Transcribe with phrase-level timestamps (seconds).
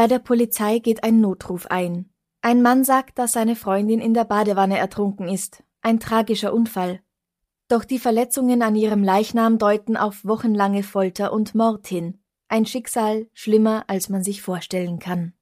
[0.00, 2.08] Bei der Polizei geht ein Notruf ein.
[2.40, 5.62] Ein Mann sagt, dass seine Freundin in der Badewanne ertrunken ist.
[5.82, 7.02] Ein tragischer Unfall.
[7.68, 12.18] Doch die Verletzungen an ihrem Leichnam deuten auf wochenlange Folter und Mord hin.
[12.48, 15.34] Ein Schicksal schlimmer, als man sich vorstellen kann.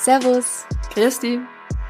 [0.00, 0.64] Servus.
[0.94, 1.40] Christi.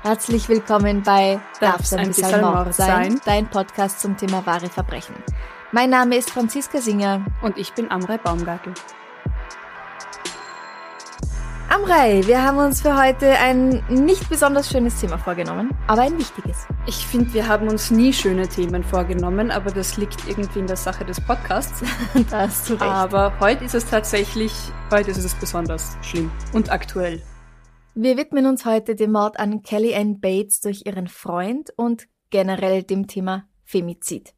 [0.02, 3.20] Herzlich willkommen bei Darf's ein bisschen Mord sein?
[3.24, 5.14] Dein Podcast zum Thema wahre Verbrechen.
[5.70, 7.24] Mein Name ist Franziska Singer.
[7.40, 8.74] Und ich bin Amrei Baumgartel.
[11.68, 16.66] Amrei, wir haben uns für heute ein nicht besonders schönes Thema vorgenommen, aber ein wichtiges.
[16.86, 20.76] Ich finde, wir haben uns nie schöne Themen vorgenommen, aber das liegt irgendwie in der
[20.76, 21.80] Sache des Podcasts.
[22.30, 22.82] da hast du recht.
[22.82, 24.52] Aber heute ist es tatsächlich,
[24.90, 27.22] heute ist es besonders schlimm und aktuell.
[27.96, 32.84] Wir widmen uns heute dem Mord an Kelly Ann Bates durch ihren Freund und generell
[32.84, 34.32] dem Thema Femizid.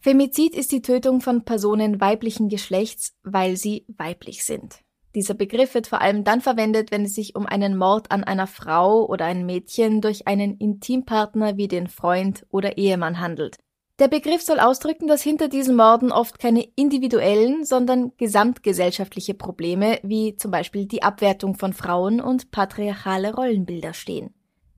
[0.00, 4.80] Femizid ist die Tötung von Personen weiblichen Geschlechts, weil sie weiblich sind.
[5.14, 8.46] Dieser Begriff wird vor allem dann verwendet, wenn es sich um einen Mord an einer
[8.46, 13.56] Frau oder ein Mädchen durch einen Intimpartner wie den Freund oder Ehemann handelt.
[13.98, 20.36] Der Begriff soll ausdrücken, dass hinter diesen Morden oft keine individuellen, sondern gesamtgesellschaftliche Probleme wie
[20.36, 24.32] zum Beispiel die Abwertung von Frauen und patriarchale Rollenbilder stehen.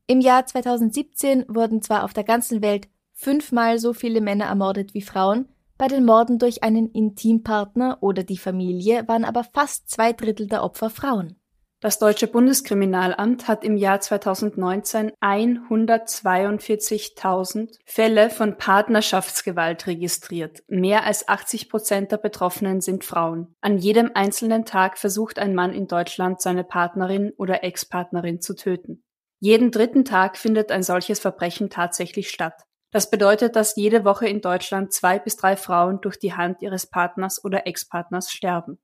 [0.06, 5.02] Im Jahr 2017 wurden zwar auf der ganzen Welt fünfmal so viele Männer ermordet wie
[5.02, 10.46] Frauen, bei den Morden durch einen Intimpartner oder die Familie waren aber fast zwei Drittel
[10.46, 11.39] der Opfer Frauen.
[11.82, 20.62] Das deutsche Bundeskriminalamt hat im Jahr 2019 142.000 Fälle von Partnerschaftsgewalt registriert.
[20.68, 23.54] Mehr als 80 Prozent der Betroffenen sind Frauen.
[23.62, 29.02] An jedem einzelnen Tag versucht ein Mann in Deutschland seine Partnerin oder Ex-Partnerin zu töten.
[29.38, 32.64] Jeden dritten Tag findet ein solches Verbrechen tatsächlich statt.
[32.92, 36.86] Das bedeutet, dass jede Woche in Deutschland zwei bis drei Frauen durch die Hand ihres
[36.86, 38.78] Partners oder Ex-Partners sterben.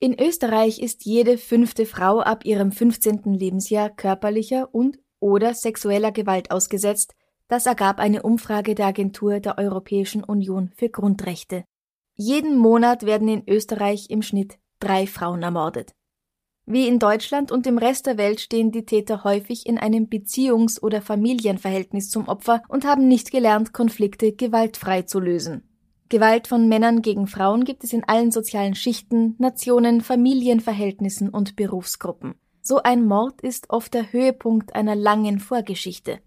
[0.00, 3.34] In Österreich ist jede fünfte Frau ab ihrem 15.
[3.34, 7.16] Lebensjahr körperlicher und oder sexueller Gewalt ausgesetzt,
[7.48, 11.64] das ergab eine Umfrage der Agentur der Europäischen Union für Grundrechte.
[12.14, 15.92] Jeden Monat werden in Österreich im Schnitt drei Frauen ermordet.
[16.64, 20.80] Wie in Deutschland und im Rest der Welt stehen die Täter häufig in einem Beziehungs-
[20.80, 25.67] oder Familienverhältnis zum Opfer und haben nicht gelernt, Konflikte gewaltfrei zu lösen.
[26.10, 32.34] Gewalt von Männern gegen Frauen gibt es in allen sozialen Schichten, Nationen, Familienverhältnissen und Berufsgruppen.
[32.62, 36.20] So ein Mord ist oft der Höhepunkt einer langen Vorgeschichte.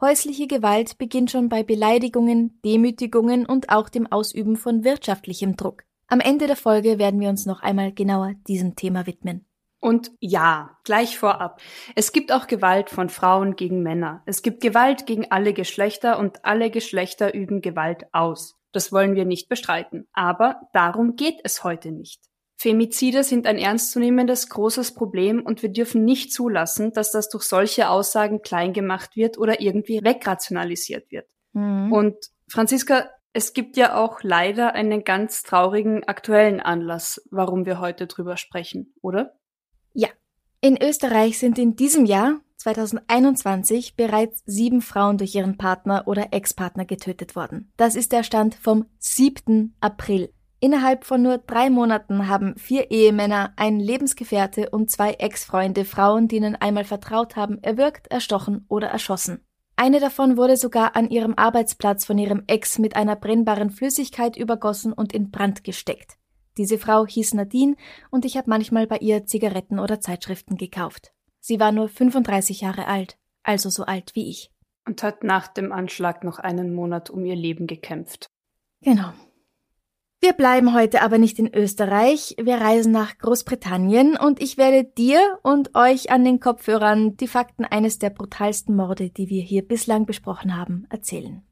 [0.00, 5.84] Häusliche Gewalt beginnt schon bei Beleidigungen, Demütigungen und auch dem Ausüben von wirtschaftlichem Druck.
[6.08, 9.46] Am Ende der Folge werden wir uns noch einmal genauer diesem Thema widmen.
[9.78, 11.60] Und ja, gleich vorab.
[11.94, 14.22] Es gibt auch Gewalt von Frauen gegen Männer.
[14.26, 18.61] Es gibt Gewalt gegen alle Geschlechter und alle Geschlechter üben Gewalt aus.
[18.72, 20.08] Das wollen wir nicht bestreiten.
[20.12, 22.20] Aber darum geht es heute nicht.
[22.56, 27.88] Femizide sind ein ernstzunehmendes großes Problem und wir dürfen nicht zulassen, dass das durch solche
[27.90, 31.26] Aussagen klein gemacht wird oder irgendwie wegrationalisiert wird.
[31.54, 31.92] Mhm.
[31.92, 32.16] Und
[32.48, 38.36] Franziska, es gibt ja auch leider einen ganz traurigen aktuellen Anlass, warum wir heute drüber
[38.36, 39.34] sprechen, oder?
[39.94, 40.08] Ja.
[40.64, 46.84] In Österreich sind in diesem Jahr 2021 bereits sieben Frauen durch ihren Partner oder Ex-Partner
[46.84, 47.72] getötet worden.
[47.76, 49.74] Das ist der Stand vom 7.
[49.80, 50.32] April.
[50.60, 56.36] Innerhalb von nur drei Monaten haben vier Ehemänner, ein Lebensgefährte und zwei Ex-Freunde Frauen, die
[56.36, 59.44] ihnen einmal vertraut haben, erwürgt, erstochen oder erschossen.
[59.74, 64.92] Eine davon wurde sogar an ihrem Arbeitsplatz von ihrem Ex mit einer brennbaren Flüssigkeit übergossen
[64.92, 66.18] und in Brand gesteckt.
[66.58, 67.76] Diese Frau hieß Nadine
[68.10, 71.12] und ich habe manchmal bei ihr Zigaretten oder Zeitschriften gekauft.
[71.40, 74.50] Sie war nur 35 Jahre alt, also so alt wie ich.
[74.86, 78.26] Und hat nach dem Anschlag noch einen Monat um ihr Leben gekämpft.
[78.82, 79.12] Genau.
[80.20, 85.40] Wir bleiben heute aber nicht in Österreich, wir reisen nach Großbritannien und ich werde dir
[85.42, 90.06] und euch an den Kopfhörern die Fakten eines der brutalsten Morde, die wir hier bislang
[90.06, 91.42] besprochen haben, erzählen.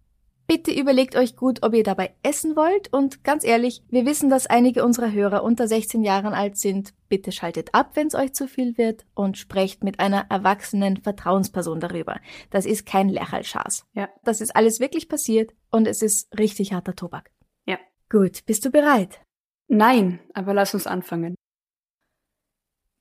[0.50, 4.48] Bitte überlegt euch gut, ob ihr dabei essen wollt und ganz ehrlich, wir wissen, dass
[4.48, 6.92] einige unserer Hörer unter 16 Jahren alt sind.
[7.08, 11.78] Bitte schaltet ab, wenn es euch zu viel wird und sprecht mit einer erwachsenen Vertrauensperson
[11.78, 12.18] darüber.
[12.50, 13.86] Das ist kein Lerchalschaß.
[13.92, 14.08] Ja.
[14.24, 17.30] Das ist alles wirklich passiert und es ist richtig harter Tobak.
[17.64, 17.78] Ja.
[18.08, 19.20] Gut, bist du bereit?
[19.68, 21.36] Nein, aber lass uns anfangen.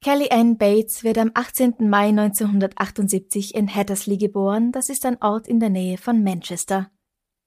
[0.04, 1.90] Kelly Ann Bates wird am 18.
[1.90, 4.72] Mai 1978 in Hattersley geboren.
[4.72, 6.92] Das ist ein Ort in der Nähe von Manchester.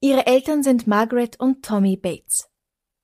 [0.05, 2.49] Ihre Eltern sind Margaret und Tommy Bates.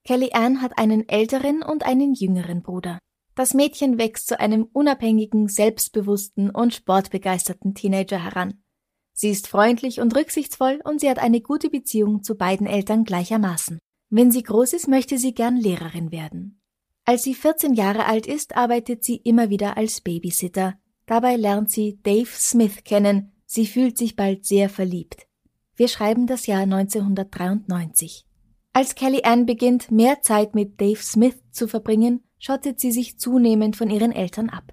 [0.02, 2.98] Kelly Ann hat einen älteren und einen jüngeren Bruder.
[3.36, 8.64] Das Mädchen wächst zu einem unabhängigen, selbstbewussten und sportbegeisterten Teenager heran.
[9.12, 13.78] Sie ist freundlich und rücksichtsvoll und sie hat eine gute Beziehung zu beiden Eltern gleichermaßen.
[14.10, 16.60] Wenn sie groß ist, möchte sie gern Lehrerin werden.
[17.04, 20.74] Als sie 14 Jahre alt ist, arbeitet sie immer wieder als Babysitter.
[21.06, 23.30] Dabei lernt sie Dave Smith kennen.
[23.46, 25.27] Sie fühlt sich bald sehr verliebt.
[25.78, 28.26] Wir schreiben das Jahr 1993.
[28.72, 33.76] Als Kelly Ann beginnt, mehr Zeit mit Dave Smith zu verbringen, schottet sie sich zunehmend
[33.76, 34.72] von ihren Eltern ab.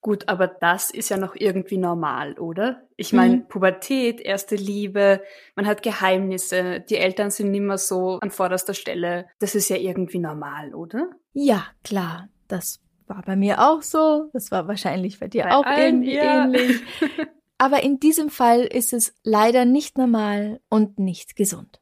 [0.00, 2.82] Gut, aber das ist ja noch irgendwie normal, oder?
[2.96, 3.48] Ich meine, mhm.
[3.48, 5.22] Pubertät, erste Liebe,
[5.54, 9.26] man hat Geheimnisse, die Eltern sind nimmer so an vorderster Stelle.
[9.38, 11.10] Das ist ja irgendwie normal, oder?
[11.32, 12.28] Ja, klar.
[12.48, 14.30] Das war bei mir auch so.
[14.32, 16.44] Das war wahrscheinlich bei dir bei auch allen, irgendwie ja.
[16.44, 16.80] ähnlich.
[17.58, 21.80] aber in diesem Fall ist es leider nicht normal und nicht gesund.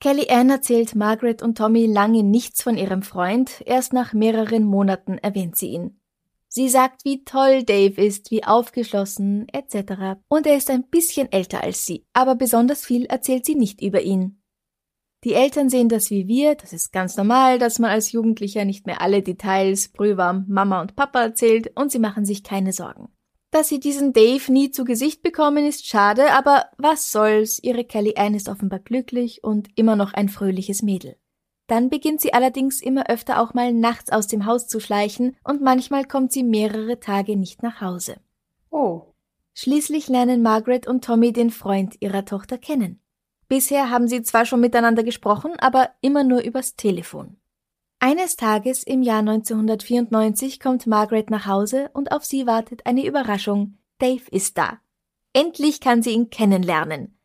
[0.00, 5.18] Kelly Ann erzählt Margaret und Tommy lange nichts von ihrem Freund, erst nach mehreren Monaten
[5.18, 6.00] erwähnt sie ihn.
[6.48, 10.20] Sie sagt, wie toll Dave ist, wie aufgeschlossen, etc.
[10.28, 14.02] Und er ist ein bisschen älter als sie, aber besonders viel erzählt sie nicht über
[14.02, 14.42] ihn.
[15.24, 18.86] Die Eltern sehen das wie wir, das ist ganz normal, dass man als Jugendlicher nicht
[18.86, 23.08] mehr alle Details brühwarm Mama und Papa erzählt und sie machen sich keine Sorgen.
[23.50, 28.14] Dass sie diesen Dave nie zu Gesicht bekommen, ist schade, aber was soll's, ihre Kelly
[28.16, 31.16] Ann ist offenbar glücklich und immer noch ein fröhliches Mädel.
[31.66, 35.62] Dann beginnt sie allerdings immer öfter auch mal nachts aus dem Haus zu schleichen und
[35.62, 38.16] manchmal kommt sie mehrere Tage nicht nach Hause.
[38.70, 39.02] Oh.
[39.54, 43.00] Schließlich lernen Margaret und Tommy den Freund ihrer Tochter kennen.
[43.48, 47.36] Bisher haben sie zwar schon miteinander gesprochen, aber immer nur übers Telefon.
[48.08, 53.78] Eines Tages im Jahr 1994 kommt Margaret nach Hause und auf sie wartet eine Überraschung.
[53.98, 54.78] Dave ist da.
[55.32, 57.18] Endlich kann sie ihn kennenlernen.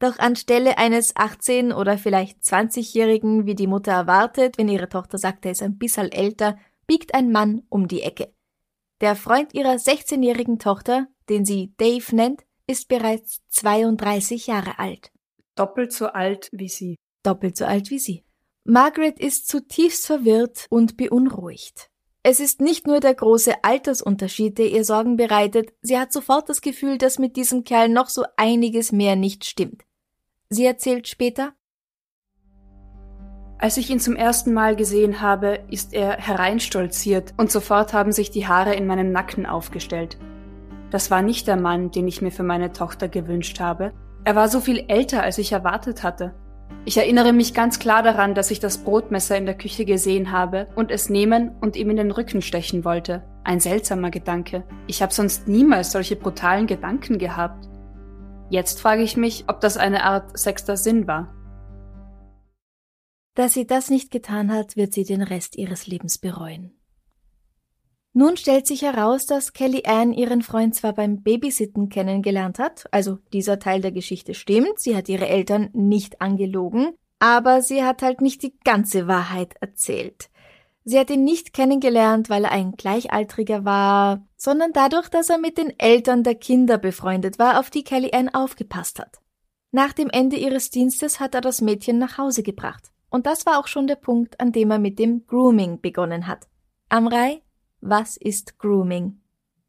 [0.00, 5.44] Doch anstelle eines 18 oder vielleicht 20-Jährigen, wie die Mutter erwartet, wenn ihre Tochter sagt,
[5.44, 8.34] er ist ein bisschen älter, biegt ein Mann um die Ecke.
[9.00, 15.12] Der Freund ihrer 16-jährigen Tochter, den sie Dave nennt, ist bereits 32 Jahre alt.
[15.54, 16.96] Doppelt so alt wie sie.
[17.22, 18.24] Doppelt so alt wie sie.
[18.70, 21.88] Margaret ist zutiefst verwirrt und beunruhigt.
[22.22, 26.60] Es ist nicht nur der große Altersunterschied, der ihr Sorgen bereitet, sie hat sofort das
[26.60, 29.84] Gefühl, dass mit diesem Kerl noch so einiges mehr nicht stimmt.
[30.50, 31.54] Sie erzählt später
[33.56, 38.30] Als ich ihn zum ersten Mal gesehen habe, ist er hereinstolziert und sofort haben sich
[38.30, 40.18] die Haare in meinem Nacken aufgestellt.
[40.90, 43.94] Das war nicht der Mann, den ich mir für meine Tochter gewünscht habe.
[44.24, 46.34] Er war so viel älter, als ich erwartet hatte.
[46.84, 50.68] Ich erinnere mich ganz klar daran, dass ich das Brotmesser in der Küche gesehen habe
[50.74, 53.24] und es nehmen und ihm in den Rücken stechen wollte.
[53.44, 54.64] Ein seltsamer Gedanke.
[54.86, 57.68] Ich habe sonst niemals solche brutalen Gedanken gehabt.
[58.48, 61.34] Jetzt frage ich mich, ob das eine Art sechster Sinn war.
[63.34, 66.77] Dass sie das nicht getan hat, wird sie den Rest ihres Lebens bereuen.
[68.12, 73.18] Nun stellt sich heraus, dass Kelly Ann ihren Freund zwar beim Babysitten kennengelernt hat, also
[73.32, 78.20] dieser Teil der Geschichte stimmt, sie hat ihre Eltern nicht angelogen, aber sie hat halt
[78.20, 80.30] nicht die ganze Wahrheit erzählt.
[80.84, 85.58] Sie hat ihn nicht kennengelernt, weil er ein Gleichaltriger war, sondern dadurch, dass er mit
[85.58, 89.18] den Eltern der Kinder befreundet war, auf die Kelly Ann aufgepasst hat.
[89.70, 92.90] Nach dem Ende ihres Dienstes hat er das Mädchen nach Hause gebracht.
[93.10, 96.48] Und das war auch schon der Punkt, an dem er mit dem Grooming begonnen hat.
[96.88, 97.42] Amrei,
[97.80, 99.20] was ist Grooming?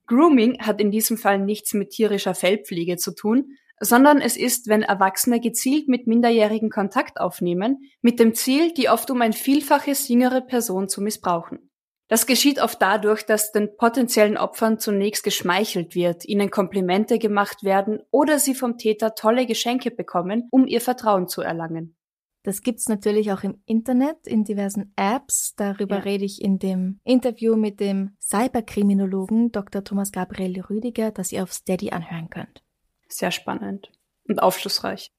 [0.08, 4.82] Grooming hat in diesem Fall nichts mit tierischer Fellpflege zu tun, sondern es ist, wenn
[4.82, 10.42] Erwachsene gezielt mit Minderjährigen Kontakt aufnehmen, mit dem Ziel, die oft um ein Vielfaches jüngere
[10.42, 11.70] Person zu missbrauchen.
[12.10, 18.00] Das geschieht oft dadurch, dass den potenziellen Opfern zunächst geschmeichelt wird, ihnen Komplimente gemacht werden
[18.10, 21.96] oder sie vom Täter tolle Geschenke bekommen, um ihr Vertrauen zu erlangen.
[22.50, 25.53] Das gibt's natürlich auch im Internet, in diversen Apps.
[25.56, 26.01] Darüber ja.
[26.01, 29.84] rede ich in dem Interview mit dem Cyberkriminologen Dr.
[29.84, 32.63] Thomas Gabriel Rüdiger, das ihr auf Steady anhören könnt.
[33.08, 33.91] Sehr spannend
[34.27, 35.12] und aufschlussreich.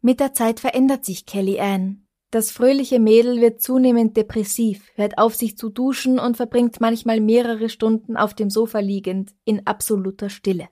[0.00, 2.06] Mit der Zeit verändert sich Kelly Ann.
[2.30, 7.68] Das fröhliche Mädel wird zunehmend depressiv, hört auf sich zu duschen und verbringt manchmal mehrere
[7.68, 10.70] Stunden auf dem Sofa liegend, in absoluter Stille.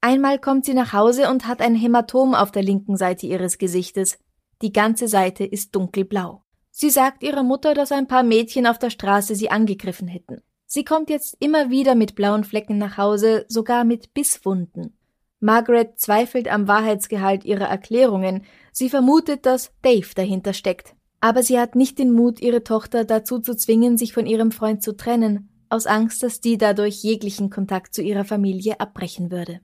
[0.00, 4.18] Einmal kommt sie nach Hause und hat ein Hämatom auf der linken Seite ihres Gesichtes.
[4.62, 6.42] Die ganze Seite ist dunkelblau.
[6.70, 10.42] Sie sagt ihrer Mutter, dass ein paar Mädchen auf der Straße sie angegriffen hätten.
[10.66, 14.96] Sie kommt jetzt immer wieder mit blauen Flecken nach Hause, sogar mit Bisswunden.
[15.40, 18.44] Margaret zweifelt am Wahrheitsgehalt ihrer Erklärungen.
[18.72, 20.94] Sie vermutet, dass Dave dahinter steckt.
[21.20, 24.82] Aber sie hat nicht den Mut, ihre Tochter dazu zu zwingen, sich von ihrem Freund
[24.82, 29.60] zu trennen, aus Angst, dass die dadurch jeglichen Kontakt zu ihrer Familie abbrechen würde.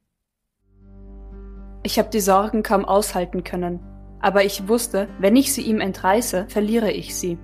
[1.83, 3.81] Ich habe die Sorgen kaum aushalten können,
[4.23, 7.37] aber ich wusste, wenn ich sie ihm entreiße, verliere ich sie.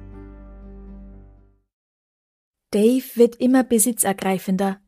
[2.70, 4.80] Dave wird immer besitzergreifender.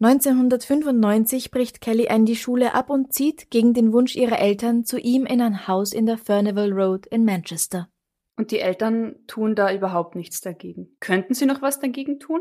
[0.00, 4.98] 1995 bricht Kelly Ann die Schule ab und zieht gegen den Wunsch ihrer Eltern zu
[4.98, 7.88] ihm in ein Haus in der Furnival Road in Manchester.
[8.36, 10.96] Und die Eltern tun da überhaupt nichts dagegen.
[10.98, 12.40] Könnten sie noch was dagegen tun?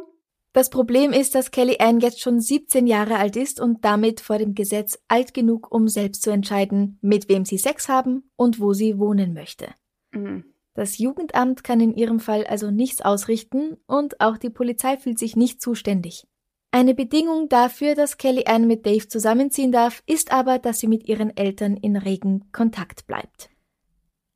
[0.53, 4.38] Das Problem ist, dass Kelly Ann jetzt schon 17 Jahre alt ist und damit vor
[4.38, 8.74] dem Gesetz alt genug, um selbst zu entscheiden, mit wem sie Sex haben und wo
[8.74, 9.69] sie wohnen möchte.
[10.12, 10.45] Mhm.
[10.75, 15.36] Das Jugendamt kann in ihrem Fall also nichts ausrichten und auch die Polizei fühlt sich
[15.36, 16.27] nicht zuständig.
[16.72, 21.07] Eine Bedingung dafür, dass Kelly Ann mit Dave zusammenziehen darf, ist aber, dass sie mit
[21.07, 23.50] ihren Eltern in regen Kontakt bleibt.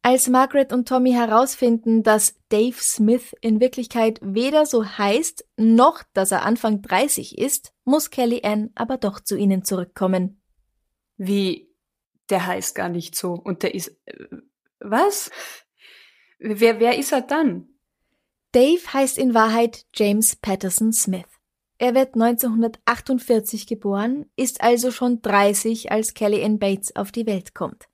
[0.08, 6.32] Als Margaret und Tommy herausfinden, dass Dave Smith in Wirklichkeit weder so heißt, noch dass
[6.32, 10.42] er Anfang 30 ist, muss Kelly Ann aber doch zu ihnen zurückkommen.
[11.18, 11.70] Wie?
[12.30, 14.00] Der heißt gar nicht so und der ist.
[14.06, 14.28] Äh,
[14.80, 15.30] was?
[16.40, 17.68] Wer, wer ist er dann?
[18.54, 21.28] Dave heißt in Wahrheit James Patterson Smith.
[21.80, 27.54] Er wird 1948 geboren, ist also schon 30, als Kelly Ann Bates auf die Welt
[27.54, 27.90] kommt.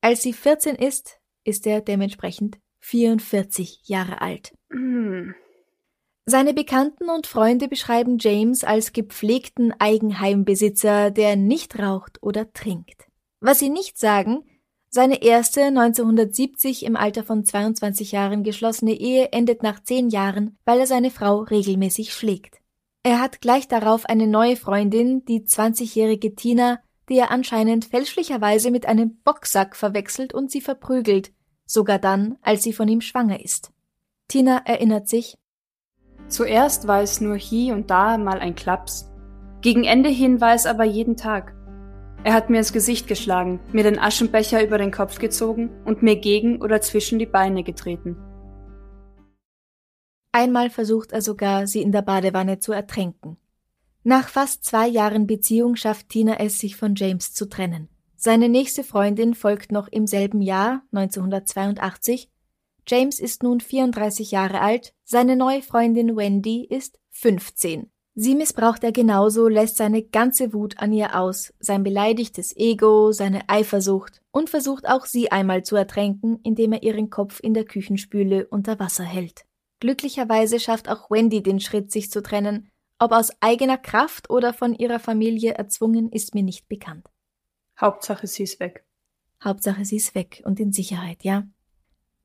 [0.00, 1.17] Als sie 14 ist,
[1.48, 4.52] ist er dementsprechend 44 Jahre alt.
[4.70, 5.30] Mm.
[6.26, 13.06] Seine Bekannten und Freunde beschreiben James als gepflegten Eigenheimbesitzer, der nicht raucht oder trinkt.
[13.40, 14.44] Was sie nicht sagen,
[14.90, 20.80] seine erste 1970 im Alter von 22 Jahren geschlossene Ehe endet nach zehn Jahren, weil
[20.80, 22.58] er seine Frau regelmäßig schlägt.
[23.02, 28.86] Er hat gleich darauf eine neue Freundin, die 20-jährige Tina, die er anscheinend fälschlicherweise mit
[28.86, 31.32] einem Boxsack verwechselt und sie verprügelt,
[31.68, 33.70] sogar dann, als sie von ihm schwanger ist.
[34.26, 35.38] Tina erinnert sich
[36.28, 39.10] Zuerst war es nur hier und da mal ein Klaps.
[39.62, 41.54] Gegen Ende hin war es aber jeden Tag.
[42.22, 46.16] Er hat mir ins Gesicht geschlagen, mir den Aschenbecher über den Kopf gezogen und mir
[46.16, 48.16] gegen oder zwischen die Beine getreten.
[50.32, 53.38] Einmal versucht er sogar, sie in der Badewanne zu ertränken.
[54.04, 57.88] Nach fast zwei Jahren Beziehung schafft Tina es, sich von James zu trennen.
[58.20, 62.28] Seine nächste Freundin folgt noch im selben Jahr, 1982.
[62.84, 67.92] James ist nun 34 Jahre alt, seine neue Freundin Wendy ist 15.
[68.16, 73.48] Sie missbraucht er genauso, lässt seine ganze Wut an ihr aus, sein beleidigtes Ego, seine
[73.48, 78.48] Eifersucht und versucht auch sie einmal zu ertränken, indem er ihren Kopf in der Küchenspüle
[78.48, 79.44] unter Wasser hält.
[79.78, 84.74] Glücklicherweise schafft auch Wendy den Schritt, sich zu trennen, ob aus eigener Kraft oder von
[84.74, 87.06] ihrer Familie erzwungen, ist mir nicht bekannt.
[87.80, 88.84] Hauptsache sie ist weg.
[89.42, 91.44] Hauptsache sie ist weg und in Sicherheit, ja.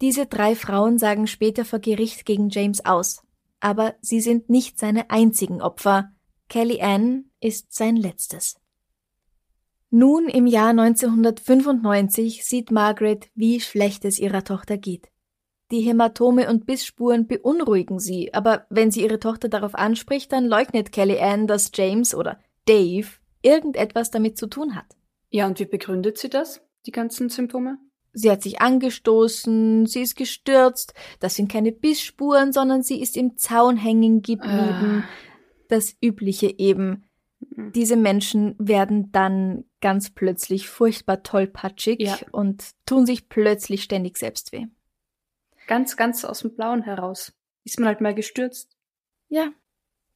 [0.02, 3.22] Diese drei Frauen sagen später vor Gericht gegen James aus.
[3.60, 6.12] Aber sie sind nicht seine einzigen Opfer.
[6.50, 8.56] Kelly Ann ist sein letztes.
[9.90, 15.10] Nun im Jahr 1995 sieht Margaret, wie schlecht es ihrer Tochter geht.
[15.72, 20.92] Die Hämatome und Bissspuren beunruhigen sie, aber wenn sie ihre Tochter darauf anspricht, dann leugnet
[20.92, 23.08] Kelly Ann, dass James oder Dave
[23.42, 24.98] irgendetwas damit zu tun hat.
[25.34, 27.80] Ja, und wie begründet sie das, die ganzen Symptome?
[28.14, 33.36] Sie hat sich angestoßen, sie ist gestürzt, das sind keine Bissspuren, sondern sie ist im
[33.36, 35.04] Zaun hängen geblieben.
[35.04, 35.10] Ah.
[35.70, 37.06] Das Übliche eben.
[37.40, 37.72] Mhm.
[37.72, 42.20] Diese Menschen werden dann ganz plötzlich furchtbar tollpatschig ja.
[42.32, 44.68] und tun sich plötzlich ständig selbst weh.
[45.66, 47.34] Ganz, ganz aus dem Blauen heraus.
[47.64, 48.78] Ist man halt mal gestürzt.
[49.30, 49.52] Ja.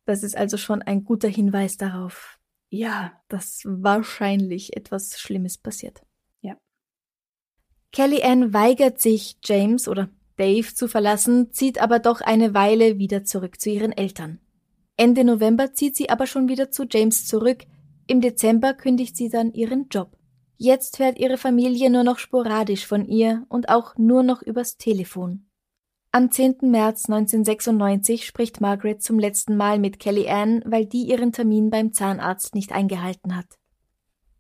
[0.06, 2.37] Das ist also schon ein guter Hinweis darauf,
[2.70, 6.02] ja, dass wahrscheinlich etwas Schlimmes passiert.
[6.42, 6.58] Ja.
[7.92, 13.24] Kelly Ann weigert sich, James oder Dave zu verlassen, zieht aber doch eine Weile wieder
[13.24, 14.40] zurück zu ihren Eltern.
[14.96, 17.66] Ende November zieht sie aber schon wieder zu James zurück.
[18.08, 20.18] Im Dezember kündigt sie dann ihren Job.
[20.58, 25.47] Jetzt fährt ihre Familie nur noch sporadisch von ihr und auch nur noch übers Telefon.
[26.18, 26.62] Am 10.
[26.62, 31.94] März 1996 spricht Margaret zum letzten Mal mit Kelly Ann, weil die ihren Termin beim
[31.94, 33.46] Zahnarzt nicht eingehalten hat.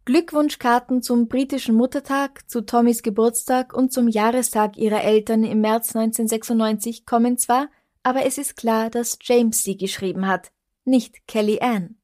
[0.05, 7.05] Glückwunschkarten zum britischen Muttertag, zu Tommys Geburtstag und zum Jahrestag ihrer Eltern im März 1996
[7.05, 7.69] kommen zwar,
[8.01, 10.51] aber es ist klar, dass James sie geschrieben hat,
[10.84, 12.00] nicht Kelly Ann.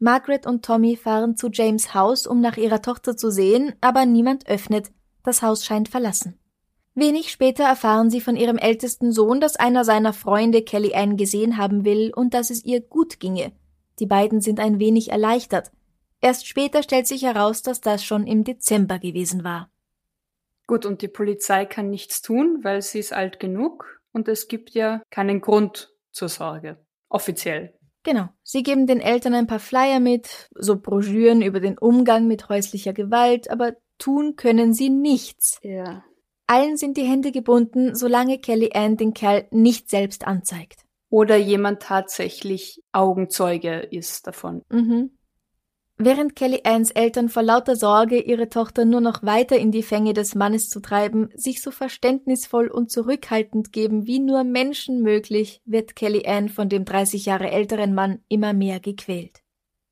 [0.00, 4.46] Margaret und Tommy fahren zu James Haus, um nach ihrer Tochter zu sehen, aber niemand
[4.46, 4.90] öffnet.
[5.22, 6.38] Das Haus scheint verlassen.
[6.98, 11.58] Wenig später erfahren sie von ihrem ältesten Sohn, dass einer seiner Freunde Kelly Ann gesehen
[11.58, 13.52] haben will und dass es ihr gut ginge.
[13.98, 15.70] Die beiden sind ein wenig erleichtert.
[16.22, 19.70] Erst später stellt sich heraus, dass das schon im Dezember gewesen war.
[20.66, 24.70] Gut, und die Polizei kann nichts tun, weil sie ist alt genug und es gibt
[24.70, 26.78] ja keinen Grund zur Sorge.
[27.10, 27.74] Offiziell.
[28.04, 28.30] Genau.
[28.42, 32.94] Sie geben den Eltern ein paar Flyer mit, so Broschüren über den Umgang mit häuslicher
[32.94, 35.58] Gewalt, aber tun können sie nichts.
[35.62, 36.02] Ja.
[36.46, 40.84] Allen sind die Hände gebunden, solange Kelly Ann den Kerl nicht selbst anzeigt.
[41.08, 44.62] Oder jemand tatsächlich Augenzeuge ist davon.
[44.70, 45.10] Mhm.
[45.98, 50.12] Während Kelly Anns Eltern vor lauter Sorge, ihre Tochter nur noch weiter in die Fänge
[50.12, 55.96] des Mannes zu treiben, sich so verständnisvoll und zurückhaltend geben wie nur Menschen möglich, wird
[55.96, 59.40] Kelly Ann von dem 30 Jahre älteren Mann immer mehr gequält.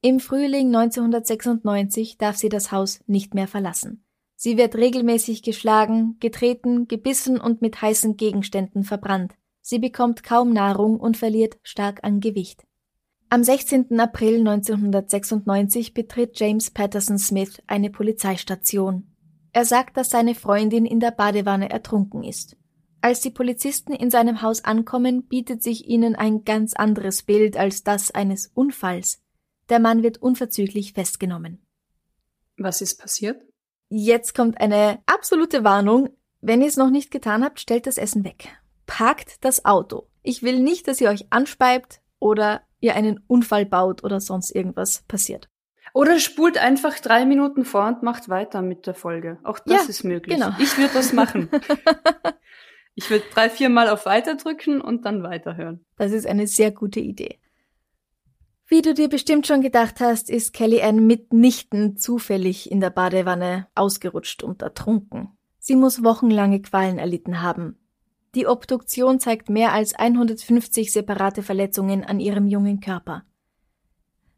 [0.03, 4.04] Im Frühling 1996 darf sie das Haus nicht mehr verlassen.
[4.37, 9.35] Sie wird regelmäßig geschlagen, getreten, gebissen und mit heißen Gegenständen verbrannt.
[9.61, 12.65] Sie bekommt kaum Nahrung und verliert stark an Gewicht.
[13.31, 13.99] Am 16.
[13.99, 19.15] April 1996 betritt James Patterson Smith eine Polizeistation.
[19.53, 22.57] Er sagt, dass seine Freundin in der Badewanne ertrunken ist.
[23.01, 27.83] Als die Polizisten in seinem Haus ankommen, bietet sich ihnen ein ganz anderes Bild als
[27.83, 29.23] das eines Unfalls.
[29.69, 31.65] Der Mann wird unverzüglich festgenommen.
[32.57, 33.43] Was ist passiert?
[33.97, 36.09] Jetzt kommt eine absolute Warnung.
[36.41, 38.49] Wenn ihr es noch nicht getan habt, stellt das Essen weg.
[38.87, 40.09] Parkt das Auto.
[40.25, 45.05] Ich will nicht, dass ihr euch anspeibt oder ihr einen Unfall baut oder sonst irgendwas
[45.07, 45.49] passiert.
[45.93, 49.39] Oder spult einfach drei Minuten vor und macht weiter mit der Folge.
[49.45, 50.39] Auch das ja, ist möglich.
[50.39, 50.51] Genau.
[50.59, 51.49] Ich würde das machen.
[52.97, 55.85] ich würde drei, vier Mal auf Weiter drücken und dann weiterhören.
[55.99, 57.39] Das ist eine sehr gute Idee.
[58.67, 63.69] Wie du dir bestimmt schon gedacht hast, ist Kelly Ann mitnichten zufällig in der Badewanne
[63.75, 65.29] ausgerutscht und ertrunken.
[65.59, 67.79] Sie muss wochenlange Qualen erlitten haben.
[68.35, 73.25] Die Obduktion zeigt mehr als 150 separate Verletzungen an ihrem jungen Körper.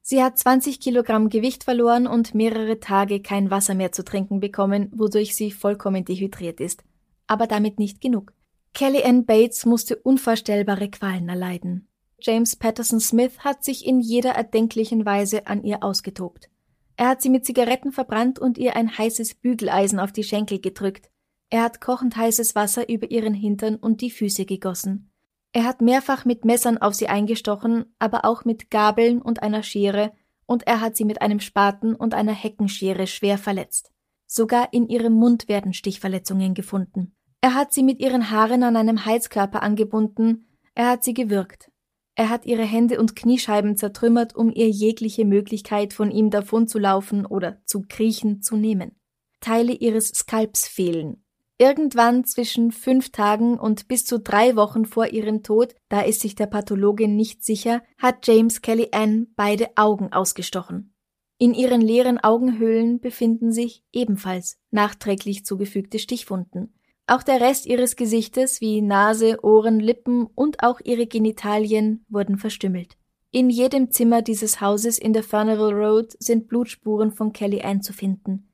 [0.03, 4.91] Sie hat 20 Kilogramm Gewicht verloren und mehrere Tage kein Wasser mehr zu trinken bekommen,
[4.95, 6.85] wodurch sie vollkommen dehydriert ist.
[7.27, 8.33] Aber damit nicht genug.
[8.75, 11.89] Kelly Ann Bates musste unvorstellbare Qualen erleiden.
[12.21, 16.49] James Patterson Smith hat sich in jeder erdenklichen Weise an ihr ausgetobt.
[16.97, 21.11] Er hat sie mit Zigaretten verbrannt und ihr ein heißes Bügeleisen auf die Schenkel gedrückt.
[21.51, 25.11] Er hat kochend heißes Wasser über ihren Hintern und die Füße gegossen.
[25.53, 30.13] Er hat mehrfach mit Messern auf sie eingestochen, aber auch mit Gabeln und einer Schere,
[30.47, 33.93] und er hat sie mit einem Spaten und einer Heckenschere schwer verletzt.
[34.27, 37.15] Sogar in ihrem Mund werden Stichverletzungen gefunden.
[37.41, 41.71] Er hat sie mit ihren Haaren an einem Heizkörper angebunden, er hat sie gewürgt.
[42.17, 47.61] Er hat ihre Hände und Kniescheiben zertrümmert, um ihr jegliche Möglichkeit, von ihm davonzulaufen oder
[47.65, 48.99] zu kriechen, zu nehmen.
[49.41, 51.23] Teile ihres Skalps fehlen,
[51.59, 56.35] Irgendwann zwischen fünf Tagen und bis zu drei Wochen vor ihrem Tod, da ist sich
[56.35, 60.95] der Pathologin nicht sicher, hat James Kelly Ann beide Augen ausgestochen.
[61.39, 66.76] In ihren leeren Augenhöhlen befinden sich ebenfalls nachträglich zugefügte Stichwunden.
[67.09, 72.97] Auch der Rest ihres Gesichtes wie Nase, Ohren, Lippen und auch ihre Genitalien wurden verstümmelt.
[73.31, 77.93] In jedem Zimmer dieses Hauses in der Furnival Road sind Blutspuren von Kelly Ann zu
[77.93, 78.49] finden.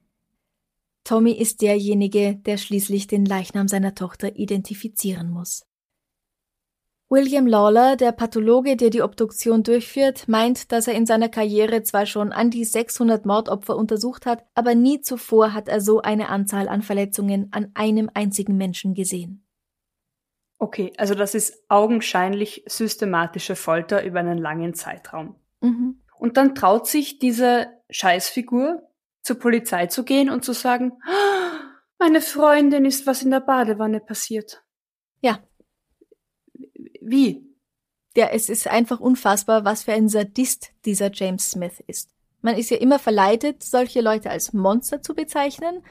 [1.04, 5.64] Tommy ist derjenige, der schließlich den Leichnam seiner Tochter identifizieren muss.
[7.12, 12.06] William Lawler, der Pathologe, der die Obduktion durchführt, meint, dass er in seiner Karriere zwar
[12.06, 16.68] schon an die 600 Mordopfer untersucht hat, aber nie zuvor hat er so eine Anzahl
[16.68, 19.46] an Verletzungen an einem einzigen Menschen gesehen.
[20.58, 25.34] Okay, also das ist augenscheinlich systematische Folter über einen langen Zeitraum.
[25.60, 26.00] Mhm.
[26.18, 28.88] Und dann traut sich diese Scheißfigur,
[29.20, 30.92] zur Polizei zu gehen und zu sagen,
[31.98, 34.62] meine Freundin ist was in der Badewanne passiert.
[35.20, 35.38] Ja.
[37.12, 37.46] Wie?
[38.16, 42.08] Ja, es ist einfach unfassbar, was für ein Sadist dieser James Smith ist.
[42.40, 45.82] Man ist ja immer verleitet, solche Leute als Monster zu bezeichnen,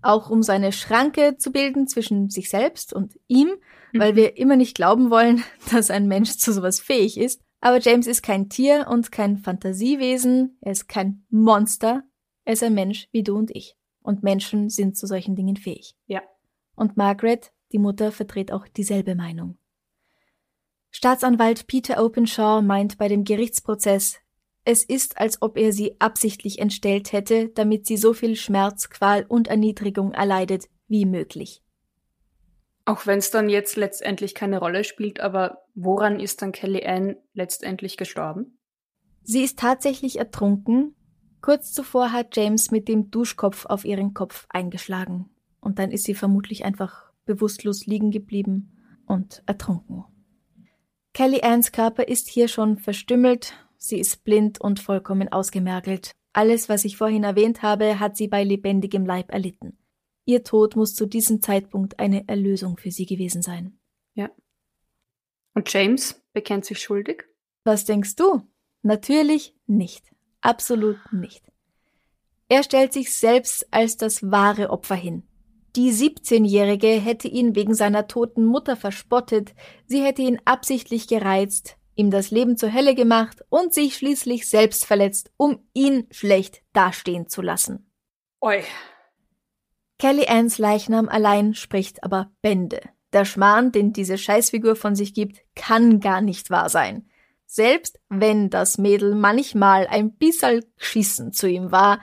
[0.00, 3.48] auch um seine Schranke zu bilden zwischen sich selbst und ihm,
[3.92, 3.98] mhm.
[3.98, 7.42] weil wir immer nicht glauben wollen, dass ein Mensch zu sowas fähig ist.
[7.60, 12.04] Aber James ist kein Tier und kein Fantasiewesen, er ist kein Monster,
[12.44, 13.76] er ist ein Mensch wie du und ich.
[14.02, 15.96] Und Menschen sind zu solchen Dingen fähig.
[16.06, 16.22] Ja.
[16.76, 19.58] Und Margaret, die Mutter, vertritt auch dieselbe Meinung.
[20.90, 24.18] Staatsanwalt Peter Openshaw meint bei dem Gerichtsprozess,
[24.64, 29.24] es ist, als ob er sie absichtlich entstellt hätte, damit sie so viel Schmerz, Qual
[29.26, 31.62] und Erniedrigung erleidet wie möglich.
[32.84, 37.16] Auch wenn es dann jetzt letztendlich keine Rolle spielt, aber woran ist dann Kelly Ann
[37.32, 38.58] letztendlich gestorben?
[39.22, 40.94] Sie ist tatsächlich ertrunken.
[41.40, 45.30] Kurz zuvor hat James mit dem Duschkopf auf ihren Kopf eingeschlagen.
[45.60, 48.76] Und dann ist sie vermutlich einfach bewusstlos liegen geblieben
[49.06, 50.04] und ertrunken.
[51.12, 56.12] Kelly Anns Körper ist hier schon verstümmelt, sie ist blind und vollkommen ausgemergelt.
[56.32, 59.76] Alles, was ich vorhin erwähnt habe, hat sie bei lebendigem Leib erlitten.
[60.24, 63.78] Ihr Tod muss zu diesem Zeitpunkt eine Erlösung für sie gewesen sein.
[64.14, 64.30] Ja.
[65.54, 67.24] Und James bekennt sich schuldig?
[67.64, 68.42] Was denkst du?
[68.82, 70.04] Natürlich nicht.
[70.40, 71.42] Absolut nicht.
[72.48, 75.24] Er stellt sich selbst als das wahre Opfer hin.
[75.76, 79.54] Die 17-Jährige hätte ihn wegen seiner toten Mutter verspottet,
[79.86, 84.84] sie hätte ihn absichtlich gereizt, ihm das Leben zur Hölle gemacht und sich schließlich selbst
[84.84, 87.90] verletzt, um ihn schlecht dastehen zu lassen.
[88.40, 88.62] Oi.
[89.98, 92.80] Kelly Anns Leichnam allein spricht aber Bände.
[93.12, 97.08] Der Schmarrn, den diese Scheißfigur von sich gibt, kann gar nicht wahr sein.
[97.46, 102.00] Selbst wenn das Mädel manchmal ein bisschen geschissen zu ihm war,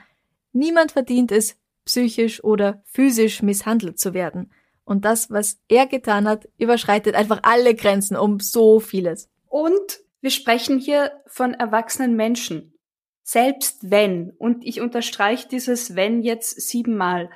[0.52, 1.56] niemand verdient es,
[1.88, 4.52] psychisch oder physisch misshandelt zu werden.
[4.84, 9.28] Und das, was er getan hat, überschreitet einfach alle Grenzen um so vieles.
[9.46, 12.74] Und wir sprechen hier von erwachsenen Menschen.
[13.22, 17.30] Selbst wenn, und ich unterstreiche dieses wenn jetzt siebenmal,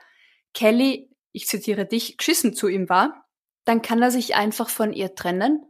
[0.55, 3.27] Kelly, ich zitiere dich, geschissen zu ihm war,
[3.65, 5.65] dann kann er sich einfach von ihr trennen.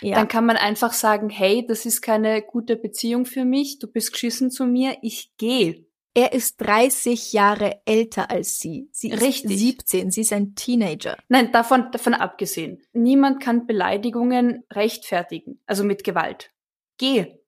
[0.00, 0.16] Ja.
[0.16, 4.12] Dann kann man einfach sagen, hey, das ist keine gute Beziehung für mich, du bist
[4.12, 5.86] geschissen zu mir, ich gehe.
[6.14, 8.88] Er ist 30 Jahre älter als sie.
[8.92, 9.50] Sie Richtig.
[9.50, 11.16] ist 17, sie ist ein Teenager.
[11.28, 12.82] Nein, davon, davon abgesehen.
[12.92, 16.50] Niemand kann Beleidigungen rechtfertigen, also mit Gewalt.
[16.98, 17.38] Geh.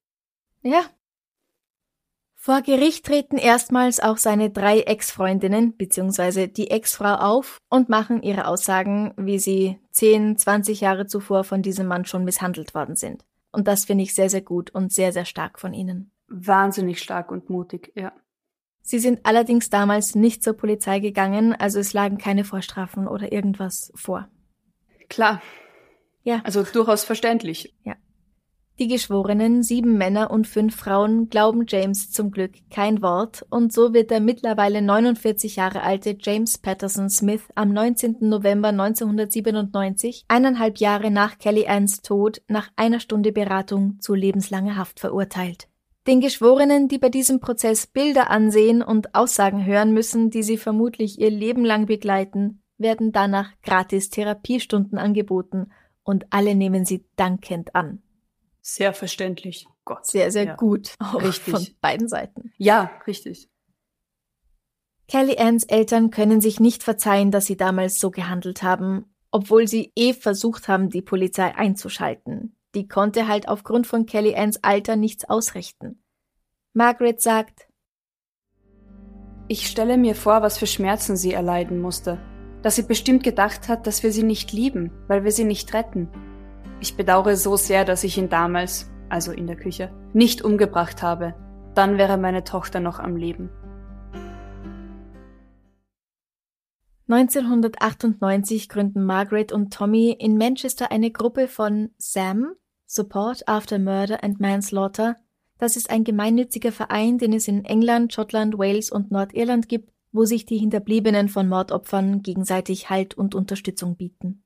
[0.63, 0.83] Ja.
[2.33, 6.47] Vor Gericht treten erstmals auch seine drei Ex-Freundinnen bzw.
[6.47, 11.87] die Ex-Frau auf und machen ihre Aussagen, wie sie 10, 20 Jahre zuvor von diesem
[11.87, 13.25] Mann schon misshandelt worden sind.
[13.51, 16.11] Und das finde ich sehr, sehr gut und sehr, sehr stark von ihnen.
[16.27, 18.11] Wahnsinnig stark und mutig, ja.
[18.87, 23.91] Sie sind allerdings damals nicht zur Polizei gegangen, also es lagen keine Vorstrafen oder irgendwas
[23.95, 24.29] vor.
[25.09, 25.41] Klar.
[26.23, 26.41] Ja.
[26.43, 27.73] Also durchaus verständlich.
[27.83, 27.95] Ja.
[28.77, 33.93] Die Geschworenen, sieben Männer und fünf Frauen, glauben James zum Glück kein Wort und so
[33.93, 38.17] wird der mittlerweile 49 Jahre alte James Patterson Smith am 19.
[38.19, 44.99] November 1997, eineinhalb Jahre nach Kelly Anns Tod, nach einer Stunde Beratung zu lebenslanger Haft
[44.99, 45.69] verurteilt.
[46.07, 51.19] Den Geschworenen, die bei diesem Prozess Bilder ansehen und Aussagen hören müssen, die sie vermutlich
[51.19, 55.71] ihr Leben lang begleiten, werden danach gratis Therapiestunden angeboten
[56.03, 58.03] und alle nehmen sie dankend an.
[58.61, 59.67] Sehr verständlich.
[59.83, 60.05] Gott.
[60.05, 60.55] Sehr, sehr ja.
[60.55, 60.93] gut.
[60.99, 61.53] Auch richtig.
[61.53, 62.51] Von beiden Seiten.
[62.57, 63.49] Ja, richtig.
[65.07, 69.91] Kelly Anns Eltern können sich nicht verzeihen, dass sie damals so gehandelt haben, obwohl sie
[69.95, 72.54] eh versucht haben, die Polizei einzuschalten.
[72.75, 76.03] Die konnte halt aufgrund von Kelly Anns Alter nichts ausrichten.
[76.73, 77.69] Margaret sagt,
[79.47, 82.19] ich stelle mir vor, was für Schmerzen sie erleiden musste,
[82.63, 86.09] dass sie bestimmt gedacht hat, dass wir sie nicht lieben, weil wir sie nicht retten.
[86.81, 91.35] Ich bedauere so sehr, dass ich ihn damals, also in der Küche, nicht umgebracht habe.
[91.75, 93.49] Dann wäre meine Tochter noch am Leben.
[97.07, 104.39] 1998 gründen Margaret und Tommy in Manchester eine Gruppe von Sam, Support After Murder and
[104.39, 105.17] Manslaughter.
[105.57, 110.25] Das ist ein gemeinnütziger Verein, den es in England, Schottland, Wales und Nordirland gibt, wo
[110.25, 114.43] sich die Hinterbliebenen von Mordopfern gegenseitig Halt und Unterstützung bieten.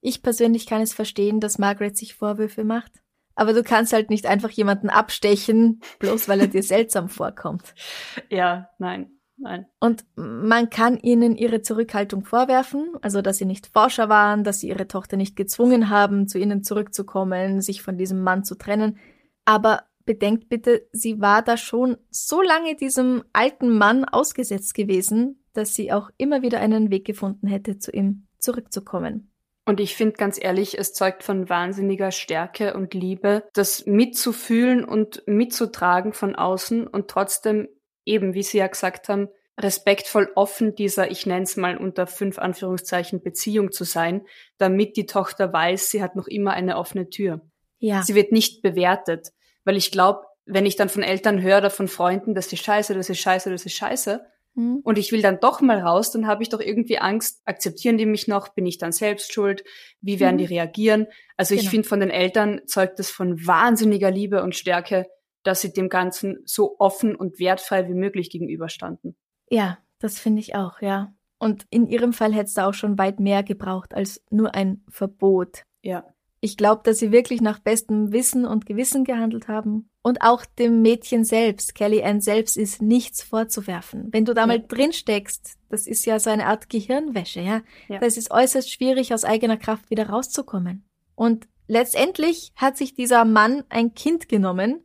[0.00, 2.92] Ich persönlich kann es verstehen, dass Margaret sich Vorwürfe macht.
[3.34, 7.74] Aber du kannst halt nicht einfach jemanden abstechen, bloß weil er dir seltsam vorkommt.
[8.30, 9.17] Ja, nein.
[9.40, 9.66] Nein.
[9.78, 14.68] Und man kann ihnen ihre Zurückhaltung vorwerfen, also dass sie nicht Forscher waren, dass sie
[14.68, 18.98] ihre Tochter nicht gezwungen haben, zu ihnen zurückzukommen, sich von diesem Mann zu trennen.
[19.44, 25.74] Aber bedenkt bitte, sie war da schon so lange diesem alten Mann ausgesetzt gewesen, dass
[25.74, 29.30] sie auch immer wieder einen Weg gefunden hätte, zu ihm zurückzukommen.
[29.66, 35.22] Und ich finde ganz ehrlich, es zeugt von wahnsinniger Stärke und Liebe, das mitzufühlen und
[35.26, 37.68] mitzutragen von außen und trotzdem
[38.08, 42.38] eben, wie Sie ja gesagt haben, respektvoll offen dieser, ich nenne es mal unter fünf
[42.38, 44.22] Anführungszeichen, Beziehung zu sein,
[44.56, 47.40] damit die Tochter weiß, sie hat noch immer eine offene Tür.
[47.80, 48.02] Ja.
[48.02, 49.28] Sie wird nicht bewertet,
[49.64, 52.94] weil ich glaube, wenn ich dann von Eltern höre oder von Freunden, das ist scheiße,
[52.94, 54.80] das ist scheiße, das ist scheiße, mhm.
[54.84, 58.06] und ich will dann doch mal raus, dann habe ich doch irgendwie Angst, akzeptieren die
[58.06, 59.64] mich noch, bin ich dann selbst schuld,
[60.00, 60.38] wie werden mhm.
[60.38, 61.08] die reagieren?
[61.36, 61.64] Also genau.
[61.64, 65.06] ich finde, von den Eltern zeugt das von wahnsinniger Liebe und Stärke,
[65.48, 69.16] dass sie dem Ganzen so offen und wertfrei wie möglich gegenüberstanden.
[69.48, 71.14] Ja, das finde ich auch, ja.
[71.38, 74.84] Und in ihrem Fall hätte es da auch schon weit mehr gebraucht als nur ein
[74.90, 75.62] Verbot.
[75.82, 76.04] Ja.
[76.40, 79.88] Ich glaube, dass sie wirklich nach bestem Wissen und Gewissen gehandelt haben.
[80.02, 84.08] Und auch dem Mädchen selbst, Kelly Ann selbst, ist nichts vorzuwerfen.
[84.12, 84.46] Wenn du da ja.
[84.48, 87.62] mal drin steckst, das ist ja so eine Art Gehirnwäsche, ja.
[87.88, 88.00] ja.
[88.00, 90.84] Das ist äußerst schwierig, aus eigener Kraft wieder rauszukommen.
[91.14, 94.84] Und letztendlich hat sich dieser Mann ein Kind genommen,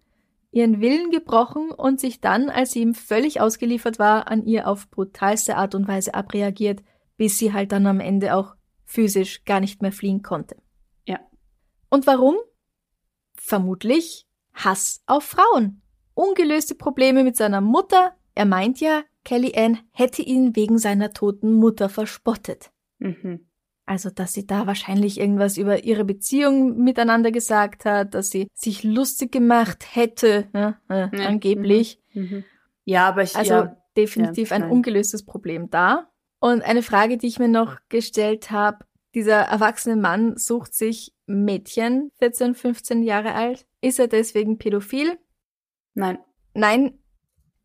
[0.54, 4.90] ihren Willen gebrochen und sich dann, als sie ihm völlig ausgeliefert war, an ihr auf
[4.90, 6.84] brutalste Art und Weise abreagiert,
[7.18, 10.56] bis sie halt dann am Ende auch physisch gar nicht mehr fliehen konnte.
[11.06, 11.20] Ja.
[11.90, 12.36] Und warum?
[13.34, 15.82] Vermutlich Hass auf Frauen.
[16.14, 18.16] Ungelöste Probleme mit seiner Mutter.
[18.36, 22.72] Er meint ja, Kelly Ann hätte ihn wegen seiner toten Mutter verspottet.
[23.00, 23.48] Mhm.
[23.86, 28.84] Also, dass sie da wahrscheinlich irgendwas über ihre Beziehung miteinander gesagt hat, dass sie sich
[28.84, 32.00] lustig gemacht hätte, ne, äh, angeblich.
[32.14, 32.22] Mhm.
[32.22, 32.44] Mhm.
[32.86, 33.78] Ja, aber ich, also ja.
[33.98, 36.10] definitiv ja, ein ungelöstes Problem da.
[36.40, 42.12] Und eine Frage, die ich mir noch gestellt habe, dieser erwachsene Mann sucht sich Mädchen,
[42.20, 43.66] 14, 15 Jahre alt.
[43.82, 45.18] Ist er deswegen pädophil?
[45.94, 46.18] Nein.
[46.54, 47.00] Nein.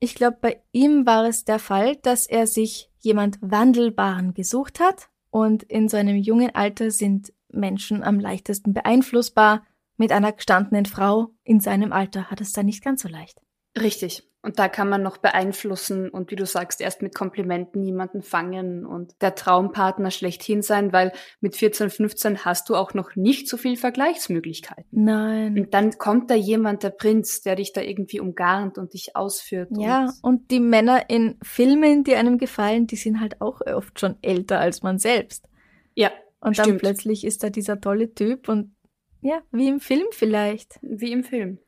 [0.00, 5.08] Ich glaube, bei ihm war es der Fall, dass er sich jemand Wandelbaren gesucht hat.
[5.30, 9.66] Und in so einem jungen Alter sind Menschen am leichtesten beeinflussbar.
[9.96, 13.40] Mit einer gestandenen Frau in seinem Alter hat es da nicht ganz so leicht.
[13.78, 14.27] Richtig.
[14.40, 18.86] Und da kann man noch beeinflussen und wie du sagst, erst mit Komplimenten jemanden fangen
[18.86, 23.56] und der Traumpartner schlechthin sein, weil mit 14, 15 hast du auch noch nicht so
[23.56, 24.86] viel Vergleichsmöglichkeiten.
[24.92, 25.58] Nein.
[25.58, 29.70] Und dann kommt da jemand, der Prinz, der dich da irgendwie umgarnt und dich ausführt.
[29.76, 33.98] Ja, und, und die Männer in Filmen, die einem gefallen, die sind halt auch oft
[33.98, 35.48] schon älter als man selbst.
[35.96, 36.12] Ja.
[36.40, 36.68] Und stimmt.
[36.68, 38.72] dann plötzlich ist da dieser tolle Typ und
[39.20, 40.78] ja, wie im Film vielleicht.
[40.80, 41.58] Wie im Film.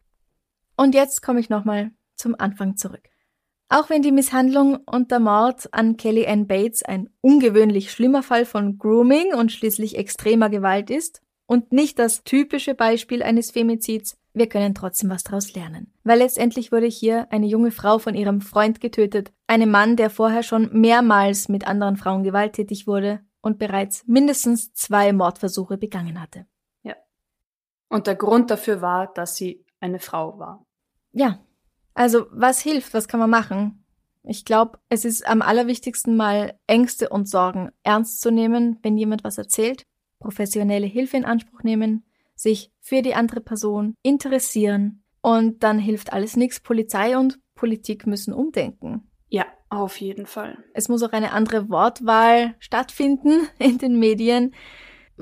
[0.77, 3.09] Und jetzt komme ich nochmal zum Anfang zurück.
[3.73, 8.45] Auch wenn die Misshandlung und der Mord an Kelly Ann Bates ein ungewöhnlich schlimmer Fall
[8.45, 14.49] von Grooming und schließlich extremer Gewalt ist und nicht das typische Beispiel eines Femizids, wir
[14.49, 15.93] können trotzdem was daraus lernen.
[16.03, 20.43] Weil letztendlich wurde hier eine junge Frau von ihrem Freund getötet, einem Mann, der vorher
[20.43, 26.47] schon mehrmals mit anderen Frauen gewalttätig wurde und bereits mindestens zwei Mordversuche begangen hatte.
[26.83, 26.97] Ja.
[27.89, 30.65] Und der Grund dafür war, dass sie eine Frau war.
[31.13, 31.41] Ja,
[31.95, 33.85] also was hilft, was kann man machen?
[34.23, 39.25] Ich glaube, es ist am allerwichtigsten mal Ängste und Sorgen ernst zu nehmen, wenn jemand
[39.25, 39.85] was erzählt,
[40.19, 46.37] professionelle Hilfe in Anspruch nehmen, sich für die andere Person interessieren und dann hilft alles
[46.37, 46.61] nichts.
[46.61, 49.11] Polizei und Politik müssen umdenken.
[49.29, 50.59] Ja, auf jeden Fall.
[50.75, 54.55] Es muss auch eine andere Wortwahl stattfinden in den Medien.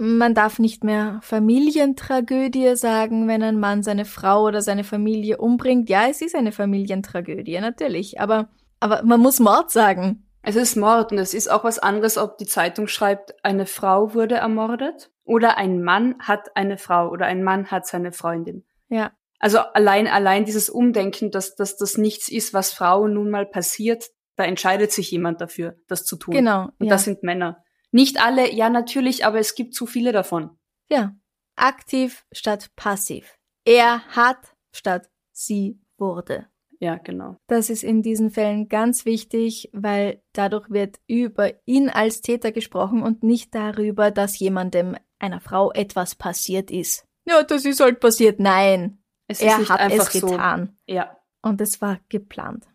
[0.01, 5.91] Man darf nicht mehr Familientragödie sagen, wenn ein Mann seine Frau oder seine Familie umbringt.
[5.91, 8.21] Ja, es ist eine Familientragödie, natürlich.
[8.21, 10.25] Aber, aber man muss Mord sagen.
[10.43, 14.15] Es ist Mord und es ist auch was anderes, ob die Zeitung schreibt, eine Frau
[14.15, 18.65] wurde ermordet oder ein Mann hat eine Frau oder ein Mann hat seine Freundin.
[18.89, 19.11] Ja.
[19.41, 24.11] Also allein, allein dieses Umdenken, dass, dass das nichts ist, was Frauen nun mal passiert,
[24.37, 26.35] da entscheidet sich jemand dafür, das zu tun.
[26.35, 26.69] Genau.
[26.79, 26.91] Und ja.
[26.91, 27.65] das sind Männer.
[27.91, 30.57] Nicht alle, ja natürlich, aber es gibt zu viele davon.
[30.91, 31.15] Ja.
[31.57, 33.39] Aktiv statt passiv.
[33.65, 36.47] Er hat statt sie wurde.
[36.81, 37.37] Ja, genau.
[37.49, 43.03] Das ist in diesen Fällen ganz wichtig, weil dadurch wird über ihn als Täter gesprochen
[43.03, 47.05] und nicht darüber, dass jemandem, einer Frau, etwas passiert ist.
[47.25, 48.39] Ja, das ist halt passiert.
[48.39, 49.03] Nein.
[49.27, 50.79] Es er hat es getan.
[50.87, 50.95] So.
[50.95, 51.17] Ja.
[51.43, 52.69] Und es war geplant.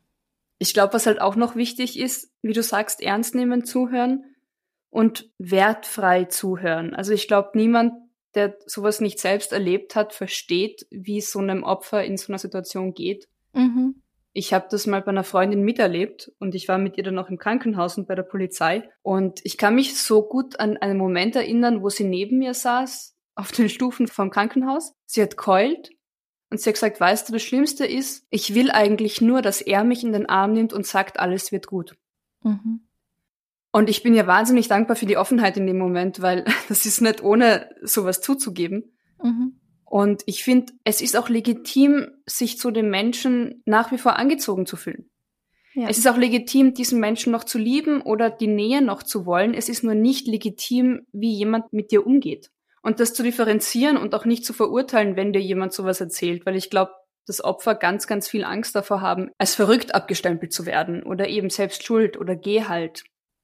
[0.60, 4.24] Ich glaube, was halt auch noch wichtig ist, wie du sagst, ernst nehmen, zuhören
[4.94, 6.94] und wertfrei zuhören.
[6.94, 7.94] Also ich glaube, niemand,
[8.36, 12.38] der sowas nicht selbst erlebt hat, versteht, wie es so einem Opfer in so einer
[12.38, 13.28] Situation geht.
[13.54, 14.04] Mhm.
[14.34, 17.30] Ich habe das mal bei einer Freundin miterlebt und ich war mit ihr dann auch
[17.30, 18.88] im Krankenhaus und bei der Polizei.
[19.02, 23.16] Und ich kann mich so gut an einen Moment erinnern, wo sie neben mir saß,
[23.34, 24.94] auf den Stufen vom Krankenhaus.
[25.08, 25.90] Sie hat keult
[26.52, 29.84] und sie hat gesagt, weißt du, das Schlimmste ist, ich will eigentlich nur, dass er
[29.84, 31.96] mich in den Arm nimmt und sagt, alles wird gut.
[32.44, 32.82] Mhm.
[33.74, 37.02] Und ich bin ja wahnsinnig dankbar für die Offenheit in dem Moment, weil das ist
[37.02, 38.96] nicht ohne sowas zuzugeben.
[39.22, 39.60] Mhm.
[39.84, 44.66] Und ich finde, es ist auch legitim, sich zu dem Menschen nach wie vor angezogen
[44.66, 45.10] zu fühlen.
[45.74, 45.88] Ja.
[45.90, 49.56] Es ist auch legitim, diesen Menschen noch zu lieben oder die Nähe noch zu wollen.
[49.56, 52.52] Es ist nur nicht legitim, wie jemand mit dir umgeht.
[52.84, 56.56] Und das zu differenzieren und auch nicht zu verurteilen, wenn dir jemand sowas erzählt, weil
[56.56, 56.92] ich glaube,
[57.26, 61.50] dass Opfer ganz, ganz viel Angst davor haben, als verrückt abgestempelt zu werden oder eben
[61.50, 63.04] selbst schuld oder geh halt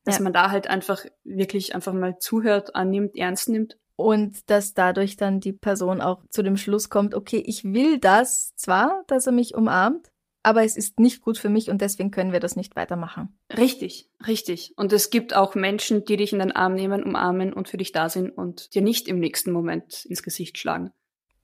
[0.09, 0.23] dass ja.
[0.23, 3.77] man da halt einfach wirklich einfach mal zuhört, annimmt, ernst nimmt.
[3.95, 8.55] Und dass dadurch dann die Person auch zu dem Schluss kommt, okay, ich will das
[8.55, 10.09] zwar, dass er mich umarmt,
[10.41, 13.37] aber es ist nicht gut für mich und deswegen können wir das nicht weitermachen.
[13.55, 14.73] Richtig, richtig.
[14.77, 17.91] Und es gibt auch Menschen, die dich in den Arm nehmen, umarmen und für dich
[17.91, 20.91] da sind und dir nicht im nächsten Moment ins Gesicht schlagen.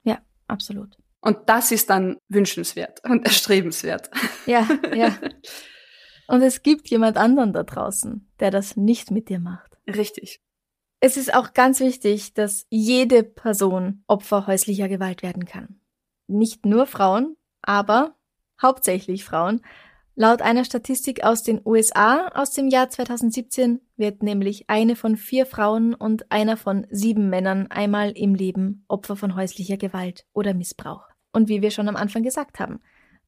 [0.02, 0.96] Ja, absolut.
[1.20, 4.10] Und das ist dann wünschenswert und erstrebenswert.
[4.46, 5.14] Ja, ja.
[6.28, 9.78] Und es gibt jemand anderen da draußen, der das nicht mit dir macht.
[9.86, 10.40] Richtig.
[11.00, 15.80] Es ist auch ganz wichtig, dass jede Person Opfer häuslicher Gewalt werden kann.
[16.26, 18.16] Nicht nur Frauen, aber
[18.60, 19.60] hauptsächlich Frauen.
[20.14, 25.44] Laut einer Statistik aus den USA aus dem Jahr 2017 wird nämlich eine von vier
[25.44, 31.06] Frauen und einer von sieben Männern einmal im Leben Opfer von häuslicher Gewalt oder Missbrauch.
[31.32, 32.80] Und wie wir schon am Anfang gesagt haben,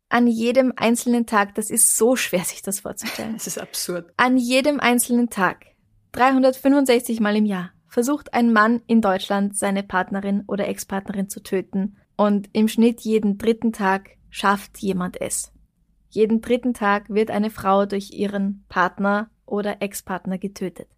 [0.09, 3.35] an jedem einzelnen Tag, das ist so schwer, sich das vorzustellen.
[3.37, 4.12] Es ist absurd.
[4.16, 5.66] An jedem einzelnen Tag,
[6.12, 11.97] 365 Mal im Jahr, versucht ein Mann in Deutschland seine Partnerin oder Ex-Partnerin zu töten
[12.16, 15.53] und im Schnitt jeden dritten Tag schafft jemand es.
[16.11, 20.88] Jeden dritten Tag wird eine Frau durch ihren Partner oder Ex-Partner getötet.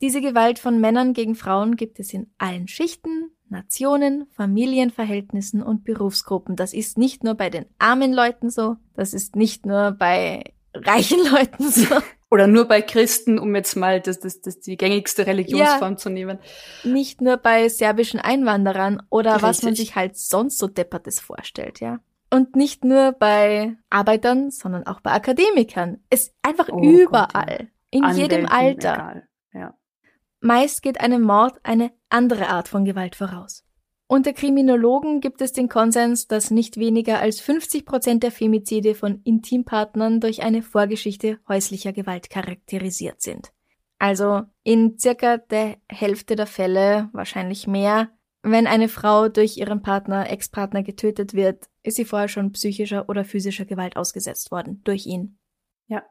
[0.00, 6.56] Diese Gewalt von Männern gegen Frauen gibt es in allen Schichten, Nationen, Familienverhältnissen und Berufsgruppen.
[6.56, 11.18] Das ist nicht nur bei den armen Leuten so, das ist nicht nur bei reichen
[11.32, 11.86] Leuten so.
[12.30, 16.10] Oder nur bei Christen, um jetzt mal das, das, das die gängigste Religionsform ja, zu
[16.10, 16.38] nehmen.
[16.84, 19.48] Nicht nur bei serbischen Einwanderern oder Richtig.
[19.48, 21.98] was man sich halt sonst so deppertes vorstellt, ja.
[22.32, 25.98] Und nicht nur bei Arbeitern, sondern auch bei Akademikern.
[26.10, 27.26] Es einfach oh überall.
[27.32, 27.66] Gott, ja.
[27.90, 28.94] In Anwälten, jedem Alter.
[28.94, 29.28] Egal.
[29.52, 29.74] Ja.
[30.40, 33.64] Meist geht einem Mord eine andere Art von Gewalt voraus.
[34.06, 39.20] Unter Kriminologen gibt es den Konsens, dass nicht weniger als 50 Prozent der Femizide von
[39.22, 43.52] Intimpartnern durch eine Vorgeschichte häuslicher Gewalt charakterisiert sind.
[43.98, 48.08] Also in circa der Hälfte der Fälle, wahrscheinlich mehr,
[48.42, 53.24] wenn eine Frau durch ihren Partner, Ex-Partner getötet wird, ist sie vorher schon psychischer oder
[53.24, 55.38] physischer Gewalt ausgesetzt worden durch ihn.
[55.86, 56.02] Ja.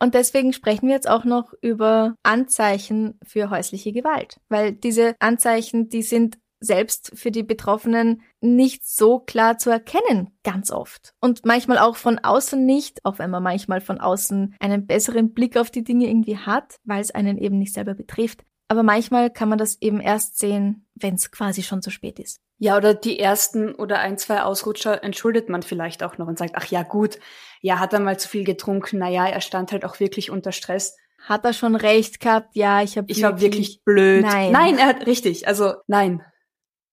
[0.00, 5.88] Und deswegen sprechen wir jetzt auch noch über Anzeichen für häusliche Gewalt, weil diese Anzeichen,
[5.88, 11.14] die sind selbst für die Betroffenen nicht so klar zu erkennen, ganz oft.
[11.20, 15.56] Und manchmal auch von außen nicht, auch wenn man manchmal von außen einen besseren Blick
[15.56, 18.44] auf die Dinge irgendwie hat, weil es einen eben nicht selber betrifft.
[18.68, 22.40] Aber manchmal kann man das eben erst sehen, wenn es quasi schon zu spät ist.
[22.58, 26.54] Ja, oder die ersten oder ein, zwei Ausrutscher entschuldet man vielleicht auch noch und sagt,
[26.54, 27.18] ach ja, gut,
[27.60, 30.96] ja, hat er mal zu viel getrunken, naja, er stand halt auch wirklich unter Stress.
[31.20, 32.54] Hat er schon recht gehabt?
[32.54, 34.22] Ja, ich habe Ich war wirklich blöd.
[34.22, 34.52] Nein.
[34.52, 36.22] Nein, er hat richtig, also nein.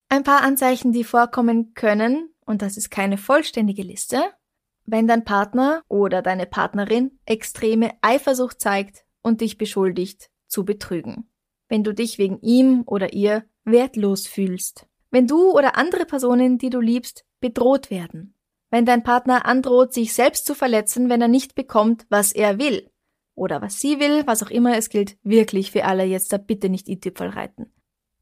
[0.07, 4.23] Ein paar Anzeichen, die vorkommen können, und das ist keine vollständige Liste,
[4.85, 11.27] wenn dein Partner oder deine Partnerin extreme Eifersucht zeigt und dich beschuldigt, zu betrügen.
[11.67, 14.87] Wenn du dich wegen ihm oder ihr wertlos fühlst.
[15.11, 18.35] Wenn du oder andere Personen, die du liebst, bedroht werden.
[18.69, 22.89] Wenn dein Partner androht, sich selbst zu verletzen, wenn er nicht bekommt, was er will.
[23.35, 26.69] Oder was sie will, was auch immer, es gilt wirklich für alle jetzt da bitte
[26.69, 27.71] nicht in Tüpfel reiten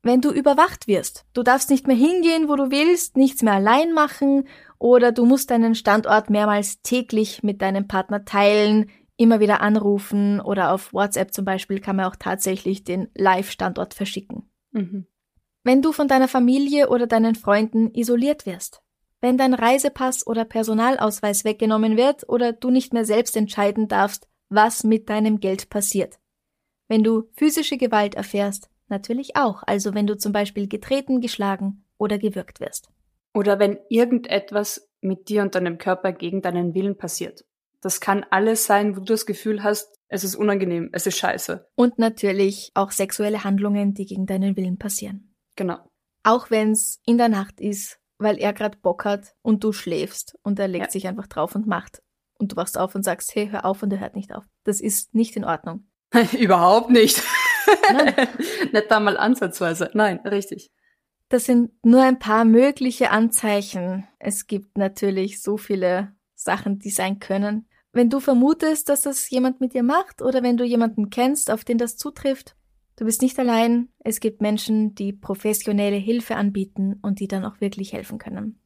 [0.04, 1.26] wenn du überwacht wirst.
[1.34, 5.50] Du darfst nicht mehr hingehen, wo du willst, nichts mehr allein machen oder du musst
[5.50, 11.46] deinen Standort mehrmals täglich mit deinem Partner teilen, immer wieder anrufen oder auf WhatsApp zum
[11.46, 14.50] Beispiel kann man auch tatsächlich den Live-Standort verschicken.
[14.72, 15.08] Mhm.
[15.64, 18.82] Wenn du von deiner Familie oder deinen Freunden isoliert wirst.
[19.22, 24.84] Wenn dein Reisepass oder Personalausweis weggenommen wird oder du nicht mehr selbst entscheiden darfst, was
[24.84, 26.20] mit deinem Geld passiert.
[26.90, 32.20] Wenn du physische Gewalt erfährst, Natürlich auch, also wenn du zum Beispiel getreten, geschlagen oder
[32.20, 32.90] gewürgt wirst.
[33.34, 37.44] Oder wenn irgendetwas mit dir und deinem Körper gegen deinen Willen passiert.
[37.84, 41.68] Das kann alles sein, wo du das Gefühl hast, es ist unangenehm, es ist scheiße.
[41.76, 45.36] Und natürlich auch sexuelle Handlungen, die gegen deinen Willen passieren.
[45.56, 45.80] Genau.
[46.24, 50.38] Auch wenn es in der Nacht ist, weil er gerade Bock hat und du schläfst
[50.44, 50.92] und er legt ja.
[50.92, 52.02] sich einfach drauf und macht.
[52.40, 54.44] Und du wachst auf und sagst, hey, hör auf und er hört nicht auf.
[54.64, 55.88] Das ist nicht in Ordnung.
[56.40, 57.22] Überhaupt nicht.
[58.74, 59.90] Nicht da mal ansatzweise.
[59.94, 60.70] Nein, richtig.
[61.30, 64.08] Das sind nur ein paar mögliche Anzeichen.
[64.20, 67.68] Es gibt natürlich so viele Sachen, die sein können.
[67.94, 71.64] Wenn du vermutest, dass das jemand mit dir macht oder wenn du jemanden kennst, auf
[71.64, 72.56] den das zutrifft,
[72.98, 73.90] du bist nicht allein.
[74.00, 78.60] Es gibt Menschen, die professionelle Hilfe anbieten und die dann auch wirklich helfen können.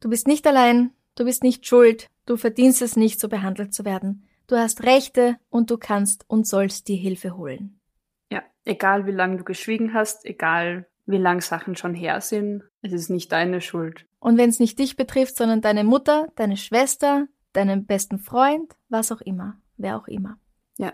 [0.00, 3.84] Du bist nicht allein, du bist nicht schuld, du verdienst es nicht, so behandelt zu
[3.84, 4.26] werden.
[4.46, 7.78] Du hast Rechte und du kannst und sollst dir Hilfe holen.
[8.64, 13.10] Egal wie lange du geschwiegen hast, egal wie lang Sachen schon her sind, es ist
[13.10, 14.06] nicht deine Schuld.
[14.20, 19.12] Und wenn es nicht dich betrifft, sondern deine Mutter, deine Schwester, deinen besten Freund, was
[19.12, 20.38] auch immer, wer auch immer.
[20.78, 20.92] Ja.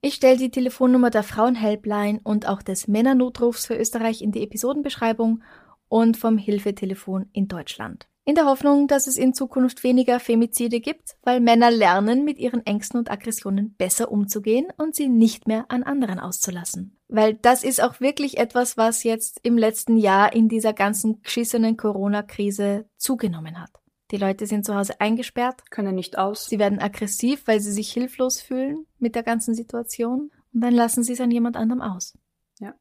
[0.00, 5.42] Ich stelle die Telefonnummer der Frauenhelpline und auch des Männernotrufs für Österreich in die Episodenbeschreibung
[5.88, 8.06] und vom Hilfetelefon in Deutschland.
[8.28, 12.66] in der Hoffnung, dass es in Zukunft weniger Femizide gibt, weil Männer lernen, mit ihren
[12.66, 16.98] Ängsten und Aggressionen besser umzugehen und sie nicht mehr an anderen auszulassen.
[17.08, 21.78] Weil das ist auch wirklich etwas, was jetzt im letzten Jahr in dieser ganzen geschissenen
[21.78, 23.70] Corona-Krise zugenommen hat.
[24.10, 26.46] Die Leute sind zu Hause eingesperrt, können nicht aus.
[26.46, 31.02] Sie werden aggressiv, weil sie sich hilflos fühlen mit der ganzen Situation und dann lassen
[31.02, 32.16] sie es an jemand anderem aus.
[32.58, 32.74] Ja.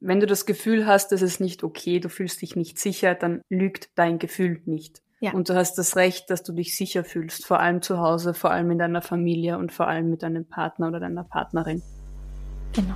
[0.00, 3.42] Wenn du das Gefühl hast, das ist nicht okay, du fühlst dich nicht sicher, dann
[3.50, 5.02] lügt dein Gefühl nicht.
[5.20, 5.32] Ja.
[5.32, 8.50] Und du hast das Recht, dass du dich sicher fühlst, vor allem zu Hause, vor
[8.50, 11.82] allem in deiner Familie und vor allem mit deinem Partner oder deiner Partnerin.
[12.72, 12.94] Genau.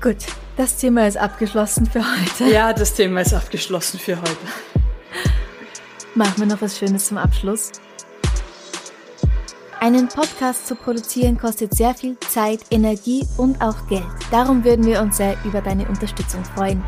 [0.00, 0.26] Gut,
[0.56, 2.52] das Thema ist abgeschlossen für heute.
[2.52, 4.36] Ja, das Thema ist abgeschlossen für heute.
[6.14, 7.72] Machen wir noch was Schönes zum Abschluss.
[9.80, 14.06] Einen Podcast zu produzieren kostet sehr viel Zeit, Energie und auch Geld.
[14.30, 16.82] Darum würden wir uns sehr über deine Unterstützung freuen.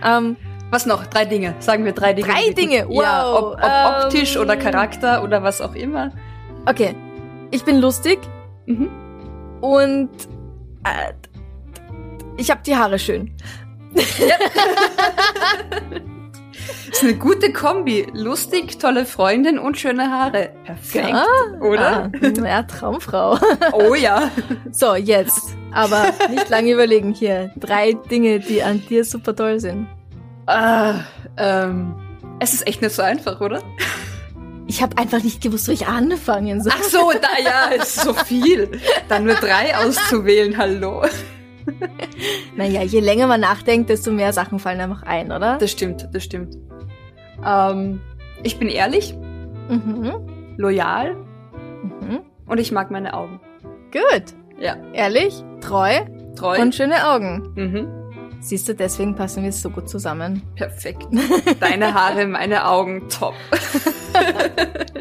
[0.04, 0.38] Ähm,
[0.72, 1.08] was noch?
[1.08, 1.56] Drei Dinge.
[1.60, 2.28] Sagen wir drei Dinge.
[2.28, 3.02] Drei Dinge, wow.
[3.02, 6.12] Ja, ob, ob ähm, optisch oder Charakter oder was auch immer.
[6.66, 6.95] Okay.
[7.52, 8.20] Ich bin lustig.
[8.68, 8.89] Mhm.
[9.62, 10.10] Und
[10.84, 11.14] äh,
[12.38, 13.36] ich habe die Haare schön.
[14.20, 14.36] Ja.
[16.91, 18.07] ist eine gute Kombi.
[18.13, 20.51] Lustig, tolle Freundin und schöne Haare.
[20.65, 21.26] Perfekt, ja,
[21.61, 22.11] oder?
[22.22, 23.38] Ah, ja, Traumfrau.
[23.74, 24.32] Oh ja.
[24.72, 25.55] So, jetzt.
[25.72, 27.51] Aber nicht lange überlegen hier.
[27.57, 29.88] Drei Dinge, die an dir super toll sind.
[30.45, 31.01] Ah,
[31.38, 31.95] ähm,
[32.39, 33.61] es ist echt nicht so einfach, oder?
[34.67, 36.74] Ich habe einfach nicht gewusst, wo ich anfangen soll.
[36.76, 38.80] Ach so, da ja, ist so viel.
[39.07, 41.03] Dann nur drei auszuwählen, hallo.
[42.55, 45.57] Naja, je länger man nachdenkt, desto mehr Sachen fallen einfach ein, oder?
[45.57, 46.57] Das stimmt, das stimmt.
[47.45, 48.01] Ähm,
[48.43, 49.15] ich bin ehrlich,
[49.70, 50.55] mhm.
[50.57, 51.15] loyal
[51.84, 52.20] mhm.
[52.45, 53.39] und ich mag meine Augen.
[53.91, 54.36] Gut.
[54.59, 54.76] Ja.
[54.93, 56.01] Ehrlich, treu,
[56.36, 57.53] treu und schöne Augen.
[57.55, 57.99] Mhm.
[58.41, 60.41] Siehst du, deswegen passen wir so gut zusammen.
[60.55, 61.07] Perfekt.
[61.59, 63.34] Deine Haare, meine Augen, top.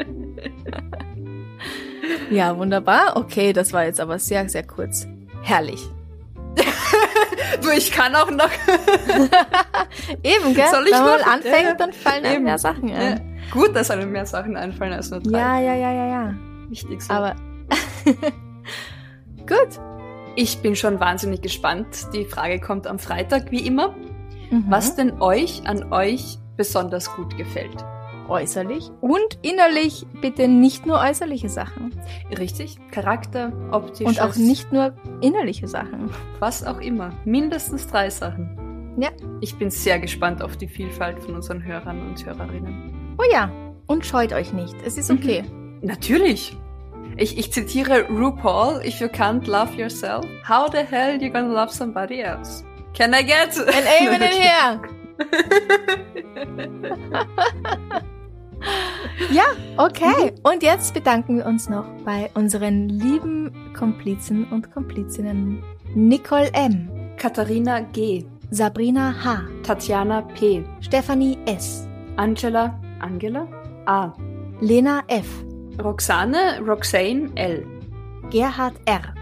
[2.29, 3.15] ja, wunderbar.
[3.15, 5.07] Okay, das war jetzt aber sehr, sehr kurz.
[5.41, 5.87] Herrlich.
[7.61, 8.49] du, ich kann auch noch.
[10.23, 10.67] Eben, gell?
[10.71, 13.17] Soll ich Wenn man mal anfängt, ja, dann fallen einem mehr Sachen ein.
[13.17, 13.51] Ja.
[13.51, 15.39] Gut, dass einem mehr Sachen einfallen als nur drei.
[15.39, 16.35] Ja, ja, ja, ja, ja.
[16.69, 17.13] Wichtig so.
[17.13, 17.35] Aber
[19.47, 19.79] gut.
[20.35, 22.07] Ich bin schon wahnsinnig gespannt.
[22.13, 23.95] Die Frage kommt am Freitag, wie immer.
[24.51, 24.65] Mhm.
[24.69, 27.83] Was denn euch an euch besonders gut gefällt?
[28.29, 31.93] Äußerlich und innerlich bitte nicht nur äußerliche Sachen.
[32.37, 34.07] Richtig, Charakter, optisch.
[34.07, 36.09] Und auch nicht nur innerliche Sachen.
[36.39, 37.11] Was auch immer.
[37.25, 38.95] Mindestens drei Sachen.
[38.97, 39.09] Ja.
[39.41, 43.15] Ich bin sehr gespannt auf die Vielfalt von unseren Hörern und Hörerinnen.
[43.17, 43.51] Oh ja,
[43.87, 44.75] und scheut euch nicht.
[44.85, 45.43] Es ist okay.
[45.43, 45.79] Mhm.
[45.81, 46.57] Natürlich.
[47.17, 51.73] Ich, ich zitiere RuPaul, if you can't love yourself, how the hell you gonna love
[51.73, 52.63] somebody else?
[52.93, 54.79] Can I get an amen in here?
[59.31, 59.45] Ja,
[59.77, 60.33] okay.
[60.43, 65.63] Und jetzt bedanken wir uns noch bei unseren lieben Komplizen und Komplizinnen.
[65.93, 66.89] Nicole M.
[67.17, 68.25] Katharina G.
[68.51, 69.41] Sabrina H.
[69.63, 70.63] Tatjana P.
[70.81, 71.87] Stephanie S.
[72.15, 73.47] Angela Angela
[73.85, 74.13] A.
[74.61, 75.27] Lena F.
[75.81, 77.65] Roxane Roxane L.
[78.31, 79.13] Gerhard R.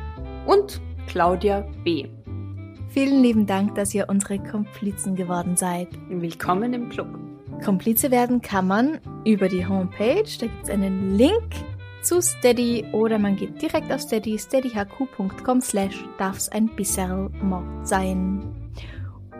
[0.46, 2.08] Und Claudia B.
[2.90, 5.90] Vielen lieben Dank, dass ihr unsere Komplizen geworden seid.
[6.10, 7.27] Willkommen im Club.
[7.64, 10.24] Komplize werden kann man über die Homepage.
[10.39, 11.49] Da gibt es einen Link
[12.01, 18.72] zu Steady oder man geht direkt auf Steady, steadyhq.com slash darf's ein bisschen Mord sein.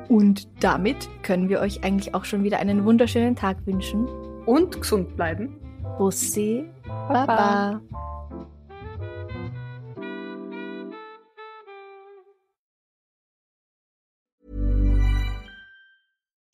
[0.10, 4.08] Und damit können wir euch eigentlich auch schon wieder einen wunderschönen Tag wünschen.
[4.46, 5.58] Und gesund bleiben.
[5.98, 6.66] Bussi.
[6.86, 7.26] Baba.
[7.26, 7.82] Baba.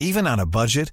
[0.00, 0.92] Even on a budget,